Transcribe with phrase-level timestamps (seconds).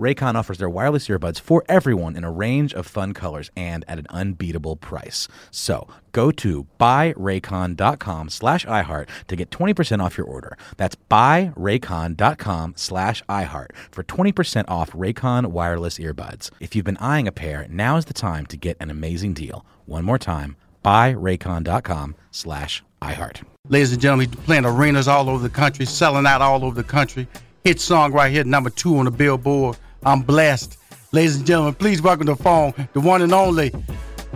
[0.00, 3.98] Raycon offers their wireless earbuds for everyone in a range of fun colors and at
[3.98, 5.28] an unbeatable price.
[5.50, 10.56] So go to buyraycon.com slash iHeart to get 20% off your order.
[10.78, 16.50] That's buyraycon.com slash iHeart for 20% off Raycon wireless earbuds.
[16.60, 19.66] If you've been eyeing a pair, now is the time to get an amazing deal.
[19.84, 23.42] One more time, buyraycon.com slash iHeart.
[23.68, 27.28] Ladies and gentlemen, playing arenas all over the country, selling out all over the country.
[27.64, 29.76] Hit song right here, number two on the Billboard.
[30.04, 30.78] I'm blessed.
[31.12, 33.72] Ladies and gentlemen, please welcome to the phone the one and only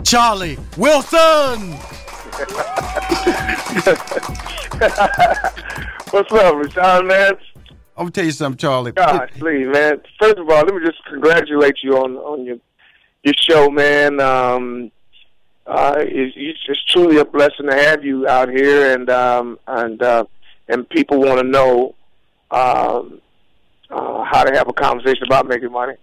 [0.03, 1.71] Charlie Wilson.
[6.11, 7.37] What's up, Rushion, man?
[7.97, 8.91] I'm gonna tell you something, Charlie.
[8.91, 10.01] God, please, man.
[10.19, 12.57] First of all, let me just congratulate you on on your
[13.23, 14.19] your show, man.
[14.19, 14.91] Um,
[15.65, 16.35] uh, it's,
[16.67, 20.25] it's truly a blessing to have you out here, and um, and uh,
[20.67, 21.95] and people want to know
[22.51, 23.21] um,
[23.91, 25.95] uh, how to have a conversation about making money.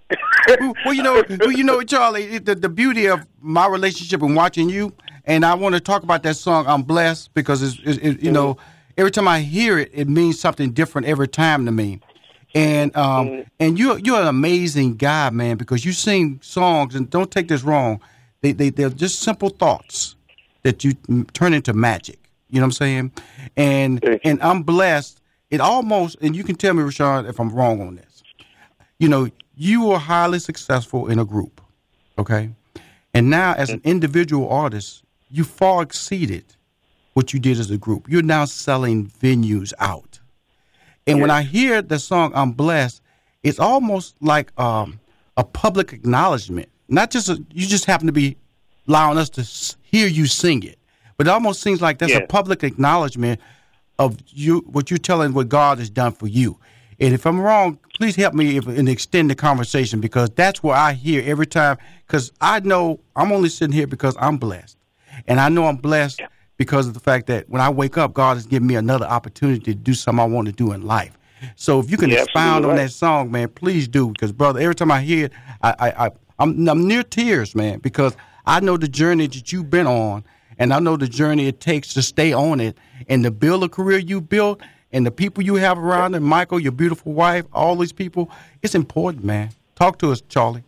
[0.85, 4.69] well, you know, well, you know, Charlie, the, the beauty of my relationship and watching
[4.69, 4.93] you,
[5.25, 6.67] and I want to talk about that song.
[6.67, 8.33] I'm blessed because it's, it, it, you mm-hmm.
[8.33, 8.57] know,
[8.97, 12.01] every time I hear it, it means something different every time to me.
[12.55, 13.43] And um, mm-hmm.
[13.61, 17.63] and you're you're an amazing guy, man, because you sing songs, and don't take this
[17.63, 18.01] wrong,
[18.43, 20.17] they they they're just simple thoughts
[20.63, 20.93] that you
[21.33, 22.19] turn into magic.
[22.51, 23.13] You know what I'm saying?
[23.57, 25.22] And and I'm blessed
[25.53, 28.23] it almost, and you can tell me, Rushion, if I'm wrong on this.
[28.99, 31.61] You know, you were highly successful in a group,
[32.19, 32.49] okay?
[33.13, 36.57] And now, as an individual artist, you far exceeded
[37.13, 38.09] what you did as a group.
[38.09, 40.21] You're now selling venues out.
[41.07, 43.03] And when I hear the song "I'm Blessed,"
[43.43, 45.01] it's almost like um,
[45.37, 46.71] a public acknowledgement.
[46.89, 48.39] Not just a, you just happen to be
[48.89, 50.79] allowing us to hear you sing it,
[51.19, 53.39] but it almost seems like that's a public acknowledgement
[54.05, 56.59] of you what you're telling what God has done for you.
[57.01, 60.77] And if I'm wrong, please help me if, and extend the conversation because that's what
[60.77, 61.79] I hear every time.
[62.07, 64.77] Because I know I'm only sitting here because I'm blessed,
[65.27, 66.21] and I know I'm blessed
[66.59, 69.73] because of the fact that when I wake up, God has given me another opportunity
[69.73, 71.19] to do something I want to do in life.
[71.57, 72.85] So if you can yeah, expound on right.
[72.85, 74.09] that song, man, please do.
[74.11, 75.33] Because brother, every time I hear it,
[75.63, 79.71] I, I, I I'm, I'm near tears, man, because I know the journey that you've
[79.71, 80.25] been on
[80.59, 82.77] and I know the journey it takes to stay on it
[83.09, 84.61] and to build a career you built
[84.93, 88.31] and the people you have around and Michael, your beautiful wife, all these people.
[88.63, 89.51] It's important, man.
[89.75, 90.65] Talk to us, Charlie.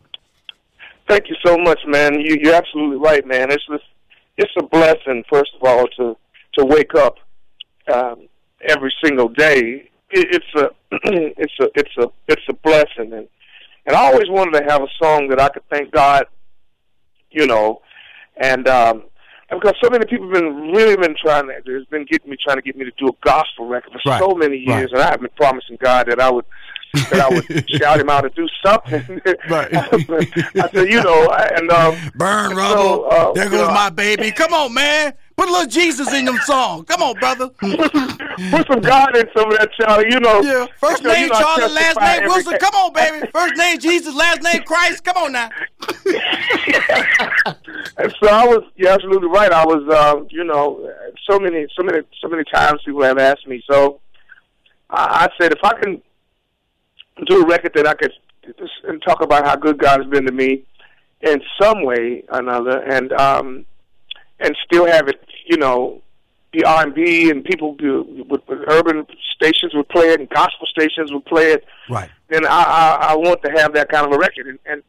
[1.08, 2.18] Thank you so much, man.
[2.20, 3.50] You, you're absolutely right, man.
[3.50, 3.84] It's just,
[4.36, 6.16] it's a blessing, first of all, to
[6.54, 7.16] to wake up
[7.92, 8.28] um,
[8.62, 9.90] every single day.
[10.10, 13.28] It, it's a it's a it's a it's a blessing, and
[13.86, 16.26] and I always wanted to have a song that I could thank God,
[17.30, 17.82] you know,
[18.36, 19.04] and um,
[19.50, 22.56] because so many people have been really been trying to there's been getting me trying
[22.56, 24.20] to get me to do a gospel record for right.
[24.20, 25.00] so many years right.
[25.00, 26.44] and I've been promising God that I would
[26.94, 29.20] that I would shout him out and do something.
[29.48, 29.68] Right.
[29.74, 32.82] I said, you know, and um, burn rubble.
[32.82, 34.30] So, uh, there goes my baby.
[34.30, 35.12] Come on, man.
[35.36, 36.84] Put a little Jesus in them song.
[36.84, 37.48] Come on, brother.
[37.48, 40.06] Put some God in some of that, Charlie.
[40.10, 40.40] You know.
[40.40, 40.66] Yeah.
[40.78, 42.58] First name you know, Charlie, last name Wilson.
[42.58, 43.26] Come on, baby.
[43.32, 45.04] First name Jesus, last name Christ.
[45.04, 45.50] Come on now.
[47.98, 48.62] And so I was.
[48.76, 49.52] You're absolutely right.
[49.52, 49.82] I was.
[49.94, 50.92] Um, you know,
[51.28, 53.62] so many, so many, so many times people have asked me.
[53.70, 54.00] So
[54.90, 56.02] I, I said, if I can
[57.26, 58.12] do a record that I could
[58.84, 60.64] and talk about how good God has been to me
[61.22, 63.66] in some way or another, and um,
[64.40, 66.02] and still have it, you know,
[66.52, 70.28] be R and B, and people do with, with urban stations would play it, and
[70.28, 71.64] gospel stations would play it.
[71.88, 72.10] Right.
[72.28, 74.82] Then I, I I want to have that kind of a record, and and,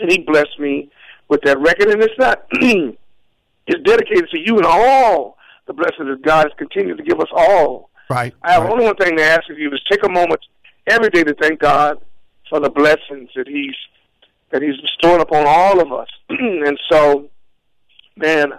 [0.00, 0.90] and He blessed me
[1.32, 2.44] with that record, and it's not.
[2.52, 7.28] it's dedicated to you and all the blessings that God has continued to give us
[7.32, 7.88] all.
[8.10, 8.34] Right.
[8.42, 8.72] I have right.
[8.72, 10.40] only one thing to ask of you is take a moment
[10.86, 11.98] every day to thank God
[12.50, 13.74] for the blessings that He's
[14.50, 16.08] that He's bestowing upon all of us.
[16.28, 17.30] and so,
[18.16, 18.52] man,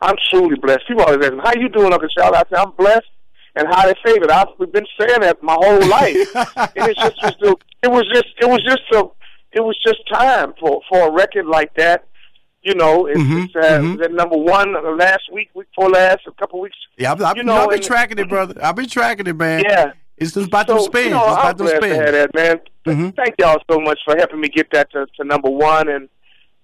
[0.00, 0.86] I'm truly blessed.
[0.86, 3.10] People always ask me, "How you doing, Uncle Charlie?" I say, "I'm blessed."
[3.56, 6.14] And how they say it, I've been saying that my whole life.
[6.76, 7.42] and it's just, just
[7.82, 9.08] it was just, it was just a,
[9.50, 12.04] it was just time for for a record like that.
[12.62, 14.04] You know, it's, Mhm, it's uh, mhm.
[14.04, 16.76] at number one uh, last week, week before last, a couple weeks.
[16.98, 18.54] Yeah, I've, I've, You know, I've been and- tracking it, brother.
[18.62, 19.62] I've been tracking it, man.
[19.66, 19.92] Yeah.
[20.18, 21.04] It's just about So, those spins.
[21.06, 22.60] you know, it's I'm about those glad to have that, man.
[22.86, 23.16] Mhm.
[23.16, 26.08] Thank y'all so much for helping me get that to, to number one, and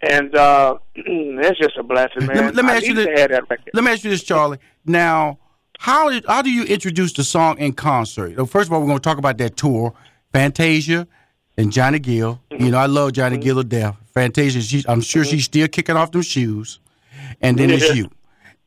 [0.03, 2.37] and uh, it's just a blessing, man.
[2.37, 3.29] Let me- let me I ask you this-.
[3.73, 4.59] Let me ask you this, Charlie.
[4.85, 5.39] Now,
[5.79, 8.37] how how do you introduce the song in concert?
[8.37, 9.95] Well, First of all, we're going to talk about that tour,
[10.35, 11.09] Fantasia
[11.57, 12.41] and Johnny Gill.
[12.51, 13.97] You know, I love Johnny Gill to death.
[14.17, 16.81] Fantasia, she, I'm sure she's still kicking off them shoes,
[17.43, 18.11] and then it's you.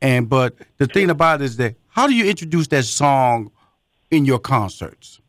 [0.00, 3.50] And but the thing about it is that how do you introduce that song
[4.12, 5.20] in your concerts?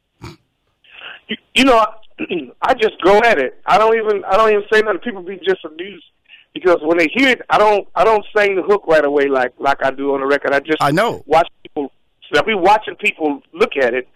[1.28, 1.84] you, you know,
[2.62, 3.60] I just go at it.
[3.66, 5.00] I don't even I don't even say nothing.
[5.00, 6.06] People be just amused
[6.54, 9.54] because when they hear it, I don't I don't sing the hook right away like
[9.58, 10.54] like I do on the record.
[10.54, 11.24] I just I know.
[11.26, 11.92] watch people.
[12.32, 14.08] So I be watching people look at it,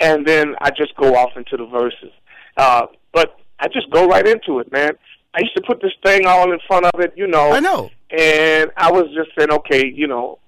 [0.00, 2.10] and then I just go off into the verses.
[2.56, 4.94] Uh, but I just go right into it, man.
[5.34, 7.52] I used to put this thing all in front of it, you know.
[7.52, 7.90] I know.
[8.10, 10.38] And I was just saying, okay, you know,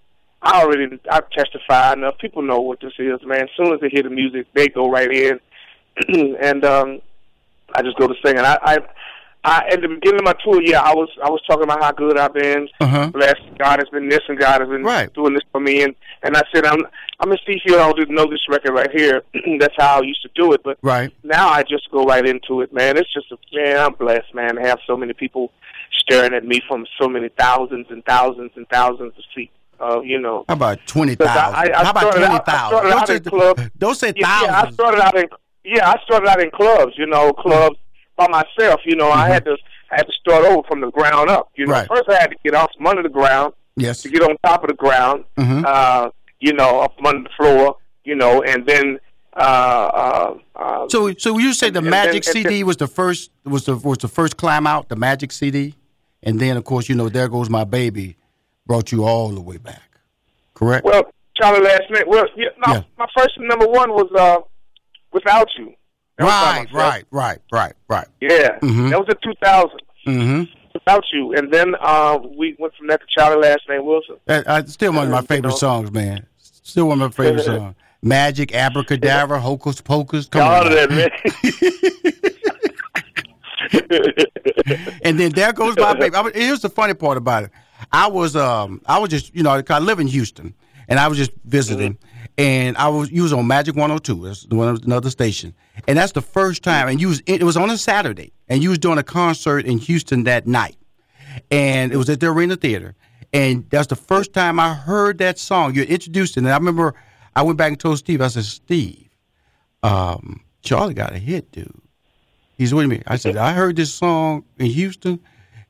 [0.43, 2.19] I already I testify enough.
[2.19, 3.43] People know what this is, man.
[3.43, 5.41] As soon as they hear the music, they go right in,
[6.43, 7.01] and um,
[7.75, 8.45] I just go to singing.
[8.45, 8.79] I, I,
[9.45, 11.93] I at the beginning of my tour, yeah, I was I was talking about how
[11.93, 12.69] good I've been.
[12.81, 13.09] Uh-huh.
[13.11, 15.13] Blessed God has been this, and God has been Right.
[15.13, 15.83] doing this for me.
[15.83, 16.81] And and I said, I'm
[17.21, 17.81] I'm in Steve Field.
[17.81, 19.23] I didn't know this record right here.
[19.61, 21.13] That's how I used to do it, but Right.
[21.23, 22.97] now I just go right into it, man.
[22.97, 23.79] It's just a man.
[23.79, 25.53] I'm blessed, man, to have so many people
[25.93, 29.51] staring at me from so many thousands and thousands and thousands of feet.
[29.81, 31.55] Uh, you know, How about twenty thousand?
[31.55, 32.87] I- I How about twenty thousand?
[32.87, 33.61] I Don't say in club.
[33.77, 35.27] don't say yeah, yeah, I started out in
[35.65, 36.93] yeah, I started out in clubs.
[36.97, 37.77] You know, clubs
[38.17, 38.81] by myself.
[38.85, 39.57] You know, I had to
[39.91, 41.51] I had to start over from the ground up.
[41.57, 41.89] You know, Right.
[41.89, 44.03] first I had to get off from under the ground yes.
[44.03, 45.25] to get on top of the ground.
[45.39, 45.65] Mhm.
[45.65, 47.77] Uh, you know, up from under the floor.
[48.05, 48.99] You know, and then.
[49.37, 52.77] Uh, uh, uh, So, so you say the And- and Magic then- CD then- was
[52.77, 55.75] the first was the was the first climb out the Magic CD,
[56.23, 58.17] and then of course you know there goes my baby,
[58.65, 59.99] brought you all the way back,
[60.55, 60.85] correct?
[60.85, 61.03] Well,
[61.37, 62.07] Charlie last night.
[62.07, 62.83] Well, yeah, no, Yeah.
[62.97, 64.39] my first number one was uh,
[65.13, 65.75] "Without You."
[66.19, 68.07] That was by right, right, right, right, right.
[68.21, 68.91] Yeah, Mhm.
[68.91, 69.81] that was in 2000.
[70.07, 70.43] Mm-hmm.
[70.75, 74.17] "Without You," and then uh, we went from that to Charlie last name Wilson.
[74.27, 75.57] That, I, still one of my Uh, you favorite know.
[75.57, 76.27] songs, man.
[76.39, 77.75] Still one of my favorite songs.
[78.03, 80.27] Magic, Abracadabra, Hocus Pocus.
[80.27, 81.11] Come All on, of that, man.
[85.05, 86.15] and then there goes my baby.
[86.15, 87.51] I was, here's the funny part about it.
[87.93, 90.55] I was um I was just you know, I live in Houston
[90.89, 91.99] and I was just visiting
[92.37, 94.27] and I was you was on Magic 102.
[94.27, 95.55] That's the one another station.
[95.87, 98.71] And that's the first time and you was it was on a Saturday and you
[98.71, 100.77] was doing a concert in Houston that night.
[101.51, 102.95] And it was at the Arena Theater.
[103.33, 105.75] And that's the first time I heard that song.
[105.75, 106.41] You introduced it.
[106.41, 106.95] And I remember
[107.37, 109.09] I went back and told Steve, I said, Steve,
[109.83, 111.81] um, Charlie got a hit, dude.
[112.57, 113.03] He's with me.
[113.07, 115.19] I said, I heard this song in Houston,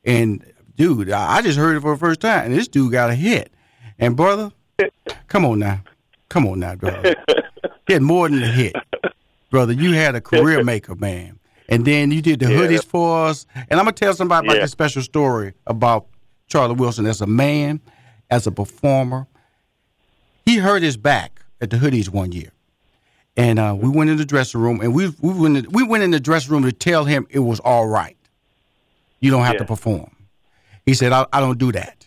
[0.03, 0.45] and
[0.75, 3.51] dude, I just heard it for the first time, and this dude got a hit.
[3.97, 4.51] And brother,
[5.27, 5.81] come on now,
[6.29, 7.15] come on now, brother.
[7.87, 8.75] He had more than a hit,
[9.51, 9.73] brother.
[9.73, 11.39] You had a career maker, man.
[11.69, 12.57] And then you did the Yeah.
[12.59, 13.45] hoodies for us.
[13.55, 14.61] And I'm gonna tell somebody about Yeah.
[14.63, 16.05] this special story about
[16.47, 17.79] Charlie Wilson as a man,
[18.29, 19.27] as a performer.
[20.45, 22.51] He hurt his back at the hoodies one year
[23.37, 26.03] and uh, we went in the dressing room, and we we went in, we went
[26.03, 28.15] in the dressing room to tell him it was all right.
[29.19, 29.59] You don't have Yeah.
[29.59, 30.15] to perform.
[30.85, 32.04] He said, "I, I don't do that."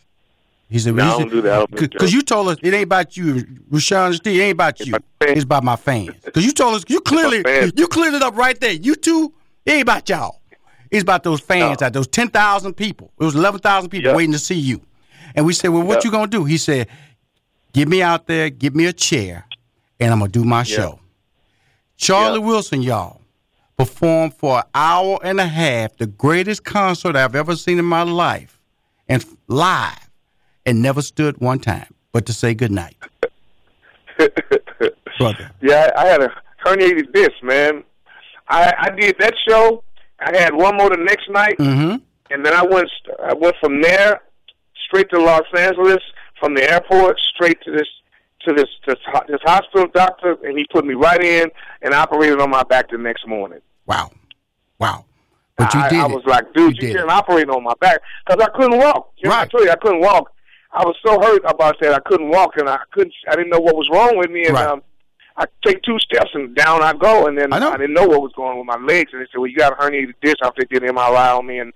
[0.69, 1.53] He said, No, I don't do that.
[1.53, 4.41] I don't do Because you told us it ain't about you, Rushion Steve.
[4.41, 4.95] It ain't about you.
[5.23, 6.11] It's about my fans.
[6.25, 7.39] Because you told us you clearly
[7.77, 8.73] you cleared it up right there.
[8.73, 9.33] You two,
[9.65, 10.41] it ain't about y'all.
[10.91, 11.87] It's about those fans No.
[11.87, 13.11] out those ten thousand people.
[13.21, 14.17] It was eleven thousand people Yeah.
[14.17, 14.81] waiting to see you.
[15.35, 16.09] And we said, "Well, what Yeah.
[16.09, 16.89] you gonna do?" He said,
[17.73, 19.47] "Get me out there, get me a chair,
[20.01, 21.01] and I'm gonna do my show."
[21.97, 22.39] Charlie.
[22.39, 23.21] Wilson, y'all,
[23.77, 28.03] performed for an hour and a half, the greatest concert I've ever seen in my
[28.03, 28.59] life,
[29.09, 30.08] and live,
[30.69, 32.97] and never stood one time but to say goodnight.
[35.19, 35.51] Brother.
[35.61, 36.33] yeah, I, had a
[36.65, 37.83] herniated disc, man.
[38.49, 39.83] I, I did that show.
[40.21, 41.97] I had one more the next night, Mm-hmm.
[42.33, 42.89] and then I went.
[43.23, 44.21] I went from there
[44.87, 45.99] straight to Los Angeles.
[46.41, 47.89] From the airport straight to this
[48.47, 48.97] to this this,
[49.29, 51.51] this hospital doctor, and he put me right in
[51.83, 53.59] and operated on my back the next morning.
[53.87, 54.11] Wow.
[54.79, 55.05] Wow.
[55.57, 56.11] But you I, did I it.
[56.13, 57.13] was like, dude, You you, can't it.
[57.13, 59.13] operate on my back because I couldn't walk.
[59.19, 59.51] You know, I Right.
[59.51, 60.31] told you I couldn't walk.
[60.73, 61.95] I was so hurt about that.
[61.95, 63.15] I couldn't walk, and I couldn't.
[63.29, 64.67] I didn't know what was wrong with me, and Right.
[64.67, 64.83] um,
[65.37, 67.71] I take two steps and down I go, and then I know.
[67.77, 69.13] didn't know what was going on with my legs.
[69.13, 71.59] And they said, "Well, you got a herniated disc." After they did MRI on me
[71.61, 71.73] and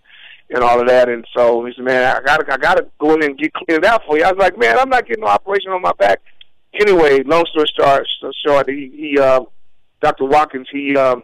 [0.50, 3.22] and all of that, and so he said, "Man, I gotta, I gotta go in
[3.24, 5.70] and get cleared out for you." I was like, "Man, I'm not getting no operation
[5.72, 6.20] on my back."
[6.74, 8.06] Anyway, long story short,
[8.44, 9.40] short he, he uh,
[10.02, 10.24] Dr.
[10.24, 11.22] Watkins, he um,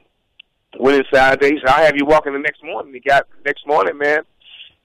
[0.78, 1.42] went inside.
[1.42, 4.20] He said, "I'll have you walking the next morning." He got next morning, man.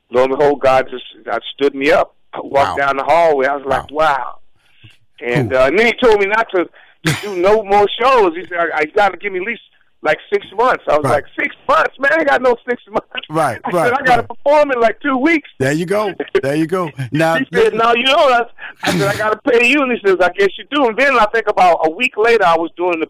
[0.09, 2.15] Lo and behold, God just God stood me up.
[2.35, 2.75] Walked Wow.
[2.75, 3.47] down the hallway.
[3.47, 4.39] I was like, "Wow!"
[5.21, 6.67] And, uh, and then he told me not to
[7.21, 8.31] do no more shows.
[8.35, 9.61] He said, "I, I got to give me at least
[10.01, 11.11] like six months." I was Right.
[11.23, 12.11] like, six months, man!
[12.13, 14.27] I ain't got no six months." Right, I right, said, "I got to right.
[14.29, 16.13] perform in like two weeks." There you go.
[16.41, 16.89] There you go.
[17.11, 18.41] Now, he said, "No, you know." I,
[18.83, 20.97] I said, "I got to pay you," and he says, "I guess you do." And
[20.97, 23.09] then I think about a week later, I was doing the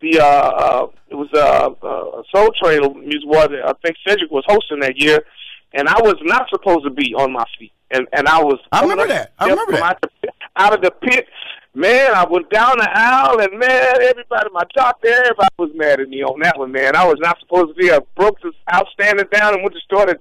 [0.00, 4.44] the uh, uh it was uh, uh Soul Train music was I think Cedric was
[4.48, 5.24] hosting that year,
[5.74, 8.58] and I was not supposed to be on my feet, and and I was.
[8.70, 9.32] I remember that.
[9.38, 9.98] I remember that.
[10.56, 11.26] Out, of the pit,
[11.74, 12.12] man.
[12.14, 16.22] I went down the aisle, and man, everybody, my doctor, everybody was mad at me
[16.22, 16.94] on that one, man.
[16.94, 17.90] I was not supposed to be.
[17.90, 20.20] I broke this outstanding down and went to start a.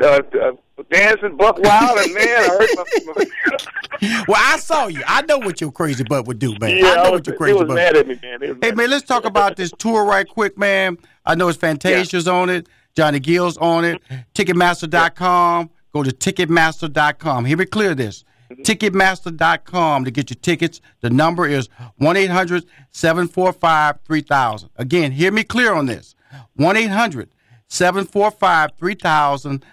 [0.00, 0.52] Uh, uh,
[0.90, 4.24] dancing buck wild and man, I hurt my.
[4.28, 5.02] well, I saw you.
[5.06, 6.76] I know what your crazy butt would do, man.
[6.76, 7.76] yeah, I know was, what your crazy was butt.
[7.76, 8.58] mad at me, man.
[8.62, 10.98] Hey man, let's talk about this tour right quick, man.
[11.26, 14.22] I know it's Fantasia's on it, Johnny Gill's on it, mm-hmm.
[14.34, 15.70] Ticketmaster.com.
[15.92, 17.44] Go to Ticketmaster.com.
[17.44, 18.24] Hear me clear this.
[18.50, 18.62] Mm-hmm.
[18.62, 20.80] Ticketmaster.com to get your tickets.
[21.00, 24.70] The number is 1 800 745 3000.
[24.74, 26.16] Again, hear me clear on this
[26.56, 27.32] 1 800
[27.68, 29.64] 745 3000.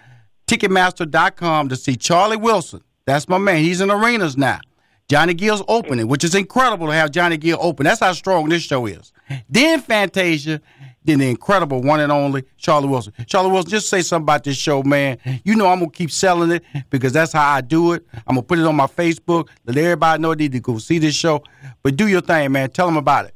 [0.46, 2.84] Ticketmaster.com to see Charlie Wilson.
[3.06, 3.56] That's my man.
[3.56, 4.60] He's in arenas now.
[5.08, 7.84] Johnny Gill's opening, which is incredible to have Johnny Gill open.
[7.84, 9.12] That's how strong this show is.
[9.48, 10.60] Then Fantasia,
[11.06, 13.12] then the incredible one and only Charlie Wilson.
[13.26, 15.18] Charlie Wilson, just say something about this show, man.
[15.44, 18.04] You know I'm gonna keep selling it because that's how I do it.
[18.26, 20.98] I'm gonna put it on my Facebook, let everybody know they need to go see
[20.98, 21.42] this show.
[21.82, 22.70] But do your thing, man.
[22.70, 23.34] Tell them about it.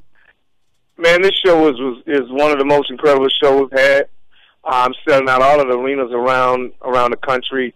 [0.99, 4.09] Man, this show is was is one of the most incredible shows we've had.
[4.65, 7.75] I'm selling out all of the arenas around around the country.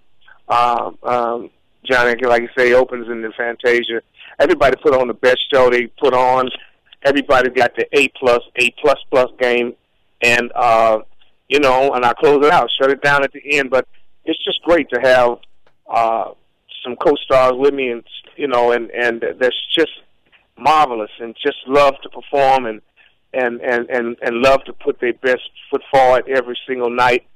[0.49, 1.51] Um, um,
[1.85, 4.03] Johnny, like you say, opens in the Fantasia.
[4.39, 6.51] Everybody put on the best show they put on.
[7.03, 9.75] Everybody got the A plus, A plus plus game,
[10.25, 11.01] and uh,
[11.49, 13.71] you know, and I close it out, shut it down at the end.
[13.71, 13.87] But
[14.25, 15.39] it's just great to have
[15.89, 16.33] uh,
[16.83, 18.03] some co-stars with me, and
[18.37, 19.93] you know, and and that's just
[20.59, 22.81] marvelous, and just love to perform and
[23.33, 27.27] and and and and love to put their best foot forward every single night,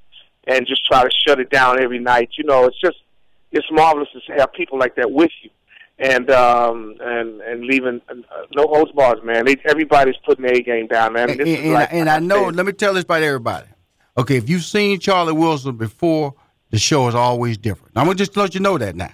[0.47, 2.31] and just try to shut it down every night.
[2.39, 2.97] You know, it's just
[3.53, 5.51] it's marvelous to have people like that with you,
[5.99, 8.15] and um and and leaving uh,
[8.55, 9.45] no holds bars, man.
[9.47, 11.31] They, everybody's putting their A game down, man.
[11.31, 13.67] And, is and, like- and like I know, said, let me tell this about everybody.
[14.17, 16.35] Okay, if you've seen Charlie Wilson before,
[16.71, 17.93] the show is always different.
[17.97, 19.13] I'm gonna just let you know that now.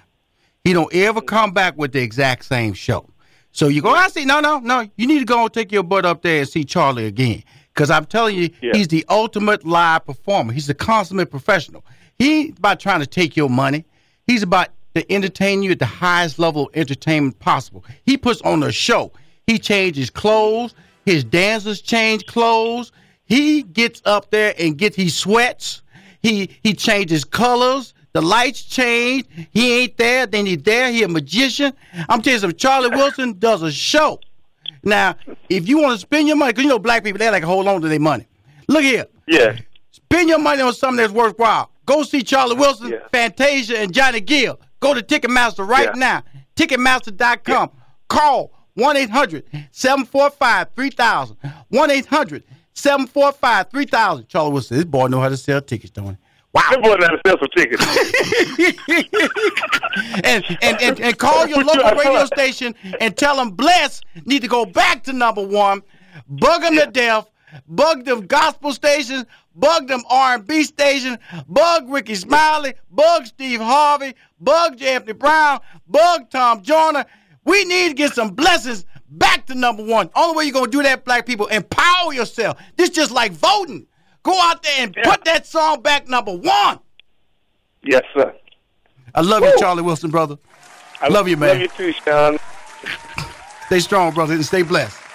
[0.63, 3.07] He don't ever come back with the exact same show.
[3.51, 4.89] So you go, I see, no, no, no.
[4.97, 7.43] You need to go and take your butt up there and see Charlie again.
[7.73, 8.73] Because I'm telling you, Yeah.
[8.73, 10.51] he's the ultimate live performer.
[10.53, 11.85] He's a consummate professional.
[12.17, 13.85] He ain't about trying to take your money.
[14.27, 17.83] He's about to entertain you at the highest level of entertainment possible.
[18.05, 19.11] He puts on a show.
[19.45, 20.73] He changes clothes.
[21.05, 22.91] His dancers change clothes.
[23.25, 25.81] He gets up there and gets he sweats.
[26.21, 27.93] He he changes colors.
[28.13, 29.25] The lights change.
[29.51, 30.89] He ain't there, then he's there.
[30.91, 31.73] He a magician.
[32.09, 34.21] I'm telling you, something, Charlie Wilson does a show.
[34.83, 35.15] Now,
[35.49, 37.47] if you want to spend your money, because you know black people, they like to
[37.47, 38.25] hold on to their money.
[38.69, 39.05] Look here.
[39.27, 39.57] yeah,
[39.91, 41.69] Spend your money on something that's worthwhile.
[41.85, 42.99] Go see Charlie Wilson, Yeah.
[43.11, 44.59] Fantasia, and Johnny Gill.
[44.79, 45.99] Go to Ticketmaster right Yeah.
[45.99, 46.23] now.
[46.55, 47.71] Ticketmaster.com.
[48.07, 51.37] Call 1 800 745 3000.
[51.69, 54.27] 1 800 745 3000.
[54.27, 56.17] Charlie Wilson, this boy know how to sell tickets, don't he?
[56.53, 56.61] Wow.
[56.71, 57.83] Them boys got to sell some tickets.
[60.23, 64.47] and, and, and, and call your local radio station and tell them Bless need to
[64.47, 65.81] go back to number one.
[66.29, 67.29] Bug them to death.
[67.67, 69.25] Bug them gospel stations.
[69.55, 71.17] Bug them R&B stations.
[71.47, 72.73] Bug Rickey Smiley.
[72.91, 74.13] Bug Steve Harvey.
[74.39, 74.95] Bug J.
[74.95, 75.59] Anthony Brown.
[75.87, 77.05] Bug Tom Joyner.
[77.45, 80.09] We need to get some blessings back to number one.
[80.15, 82.57] Only way you're going to do that, black people, empower yourself.
[82.75, 83.85] This just like voting.
[84.23, 85.03] Go out there and Yeah.
[85.11, 86.79] put that song back number one.
[87.83, 88.33] yes, sir.
[89.13, 90.37] I love you, Charlie Wilson, brother.
[91.01, 91.49] I Love you, man.
[91.49, 92.37] Love you too, Sean.
[93.67, 94.97] Stay strong, brother, and stay blessed.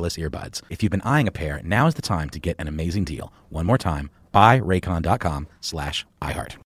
[0.00, 0.62] earbuds.
[0.70, 3.32] If you've been eyeing a pair, now is the time to get an amazing deal.
[3.48, 6.56] One more time, buyraycon.com slash iHeart.